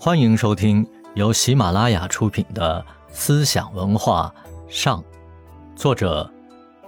[0.00, 2.80] 欢迎收听由喜马拉雅出品的
[3.12, 4.32] 《思想文化
[4.68, 5.02] 上》，
[5.74, 6.32] 作者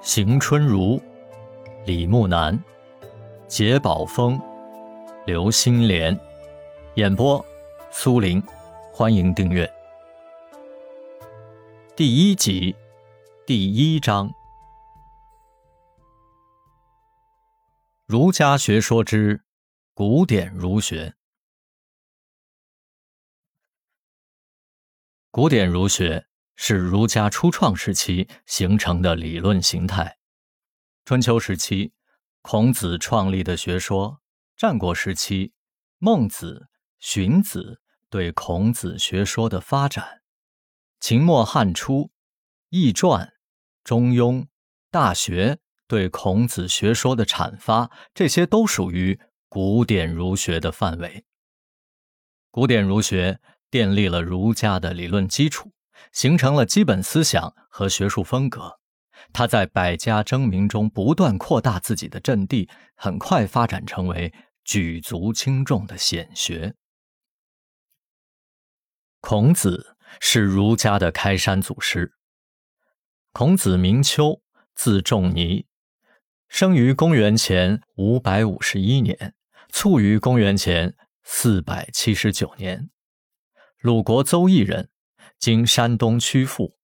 [0.00, 1.02] 邢春如、
[1.84, 2.56] 李木南、
[3.48, 4.40] 杰宝峰、
[5.26, 6.16] 刘新莲，
[6.94, 7.44] 演播
[7.90, 8.40] 苏林。
[8.92, 9.68] 欢迎订阅。
[11.96, 12.76] 第一集，
[13.44, 14.32] 第一章：
[18.06, 19.42] 儒家学说之
[19.94, 21.12] 古典儒学。
[25.32, 26.26] 古典儒学
[26.56, 30.18] 是儒家初创时期形成的理论形态。
[31.04, 31.92] 春秋时期，
[32.42, 34.18] 孔子创立的学说；
[34.56, 35.52] 战国时期，
[35.98, 36.66] 孟子、
[36.98, 40.04] 荀子对孔子学说的发展；
[40.98, 42.06] 秦末汉初，
[42.70, 43.26] 《易传》
[43.84, 44.40] 《中庸》
[44.90, 45.54] 《大学》
[45.86, 51.24] 对孔子学说的阐发，这些都属于古典儒学的范围。
[52.50, 53.38] 古典儒学。
[53.70, 55.72] 奠立了儒家的理论基础，
[56.12, 58.78] 形成了基本思想和学术风格。
[59.32, 64.32] 他在百家争鸣中不断扩大自己的阵地，很快发展成为
[64.64, 66.74] 举足轻重的显学。
[69.20, 72.14] 孔子是儒家的开山祖师。
[73.32, 74.40] 孔子名丘，
[74.74, 75.66] 字仲尼，
[76.48, 79.34] 生于公元前五百五十一年，
[79.68, 82.90] 卒于公元前四百七十九年。
[83.80, 84.90] 鲁国邹邑人，
[85.38, 86.76] 今山东曲阜。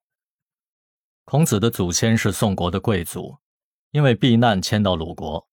[1.25, 3.37] 孔子的祖先是宋国的贵族，
[3.91, 5.47] 因为避难迁到鲁国。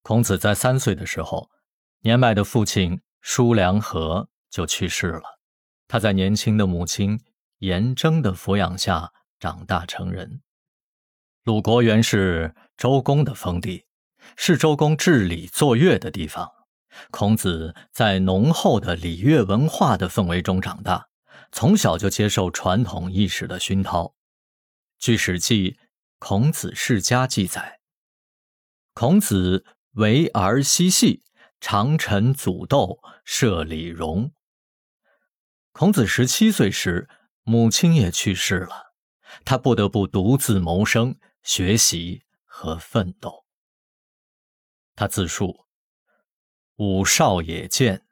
[0.00, 1.50] 孔子在三岁的时候，
[2.00, 5.40] 年迈的父亲叔梁纥就去世了，
[5.86, 7.20] 他在年轻的母亲
[7.58, 10.40] 颜征的抚养下长大成人。
[11.44, 13.84] 鲁国原是周公的封地，
[14.38, 16.50] 是周公治理作乐的地方。
[17.10, 21.08] 孔子在浓厚的礼乐文化的氛围中长大，
[21.52, 24.14] 从小就接受传统意识的熏陶。
[24.98, 25.72] 据《史记·
[26.18, 27.80] 孔子世家》记载，
[28.92, 31.22] 孔子为儿嬉戏，
[31.60, 34.32] 常陈祖斗，设礼容。
[35.72, 37.08] 孔子十七岁时，
[37.42, 38.92] 母亲也去世了，
[39.44, 43.46] 他不得不独自谋生、学习和奋斗。
[44.94, 45.66] 他自述。
[46.80, 48.06] 五少也见，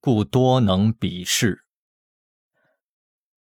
[0.00, 1.64] 故多能比视。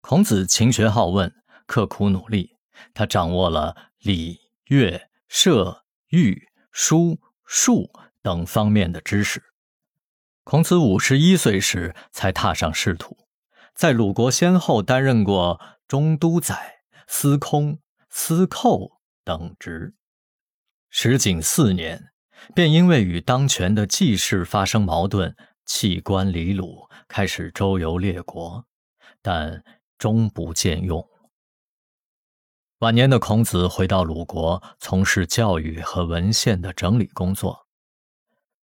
[0.01, 1.33] 孔子勤学好问，
[1.65, 2.57] 刻苦努力，
[2.93, 7.89] 他掌握了礼、乐、射、御、书、数
[8.21, 9.41] 等方面的知识。
[10.43, 13.17] 孔子五十一岁时才踏上仕途，
[13.77, 17.79] 在鲁国先后担任过中都宰、司空、
[18.11, 19.95] 司寇等职。
[20.91, 22.11] 时仅四年。
[22.55, 25.35] 便因为与当权的季氏发生矛盾，
[25.65, 28.65] 弃官离鲁，开始周游列国，
[29.23, 29.63] 但
[29.99, 31.09] 终不见用。
[32.81, 37.67] 晚年的孔子回到鲁国，从事教育和文献的整理工作。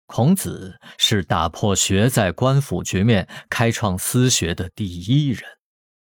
[0.07, 5.43] 孔子是打破学在官府局面、开创私学的第一人，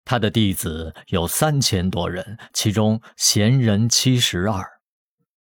[0.03, 4.80] 他的弟子有三千多人，其中贤人七十二。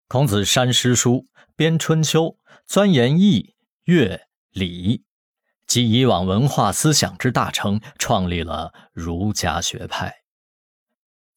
[0.08, 1.28] 孔子删诗书。
[1.54, 2.24] 编《春秋》，
[2.66, 3.54] 钻研易、
[3.84, 5.04] 乐、礼，
[5.66, 10.22] 集以往文化思想之大成，创立了儒家学派。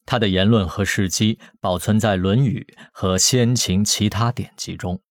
[0.06, 5.02] 他的言论和事迹保存在《论语》和先秦其他典籍中。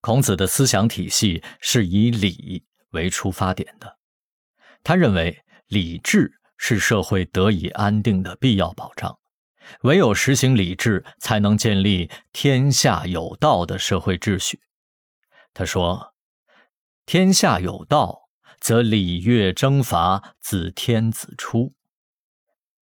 [0.00, 3.98] 孔子的思想体系是以礼为出发点的，
[4.82, 9.18] 他认为礼制是社会得以安定的必要保障。
[9.82, 14.60] 唯有实行礼制，才能建立天下有道的社会秩序。
[15.52, 16.14] 他说
[17.06, 18.28] ：“天下有道，
[18.60, 21.72] 则礼乐征伐自天子出；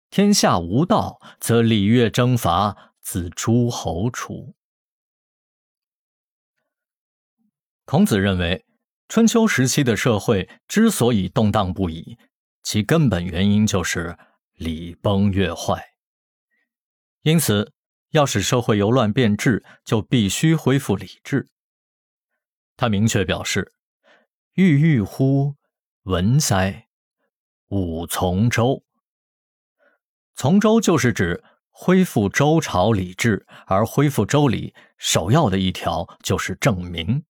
[0.10, 4.56] 天下无道，则礼乐征伐自诸侯出。”
[7.86, 8.66] 孔子认为，
[9.08, 12.18] 春秋时期的社会之所以动荡不已，
[12.64, 14.18] 其根本原因就是
[14.56, 15.97] 礼崩乐坏。
[17.28, 17.74] 因此，
[18.12, 21.50] 要使社会由乱变治，就必须恢复礼制。
[22.78, 23.74] 他明确表示
[24.56, 25.54] ：“郁郁乎
[26.04, 26.88] 文哉，
[27.68, 28.82] 吾从周。”
[30.36, 37.26] 从周就是指恢复周朝礼制，而恢复周礼首要的一条就是正名。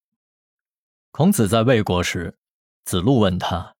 [1.09, 2.37] 孔子在魏国时，
[2.85, 3.75] 子路问他：“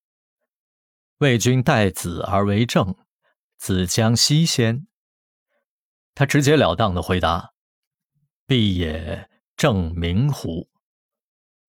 [1.19, 2.95] 魏君待子而为政，
[3.59, 4.86] 子将西先？”
[6.17, 7.51] 他直截了当的回答
[8.47, 10.67] ：“必也正名乎？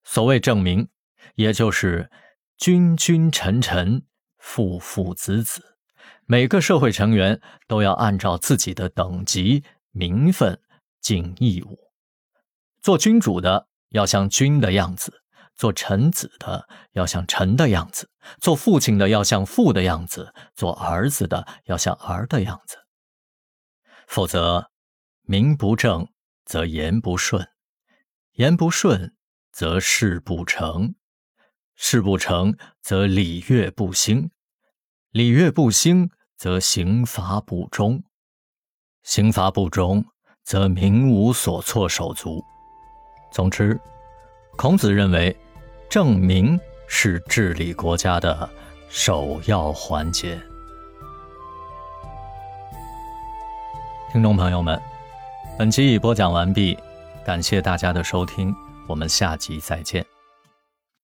[0.04, 0.88] 所谓正名，
[1.34, 2.10] 也就是
[2.56, 4.06] 君君臣臣，
[4.38, 5.76] 父父子子，
[6.24, 10.58] 每个社会成员都要按照自己的等级、名分
[11.02, 11.78] 尽义务。
[12.80, 15.12] 做君主的要像君的样子，
[15.56, 18.08] 做臣子的要像臣的样子，
[18.40, 22.78] 做父亲的要像父的样子，做儿子的要像儿的样子。
[24.08, 24.70] 否则，
[25.22, 26.08] 名不正
[26.46, 27.46] 则言不顺，
[28.32, 29.14] 言不顺
[29.52, 30.94] 则事不成，
[31.76, 34.30] 事不成则礼乐不兴，
[35.10, 38.02] 礼乐不兴则刑罚不忠，
[39.02, 40.02] 刑罚不忠
[40.42, 42.42] 则民无所措手足。
[43.30, 43.78] 总之，
[44.56, 45.36] 孔子认为，
[45.90, 46.58] 正名
[46.88, 48.48] 是治理国家的
[48.88, 50.40] 首要环节。
[54.10, 54.80] 听众朋友们，
[55.58, 56.78] 本期已播讲完毕，
[57.26, 58.54] 感谢大家的收听，
[58.86, 60.17] 我们下集再见。